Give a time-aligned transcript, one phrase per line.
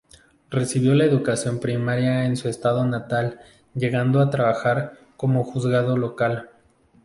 [0.49, 3.39] Recibió la educación primaria en su estado natal
[3.75, 6.49] llegando a trabajar como juzgado local.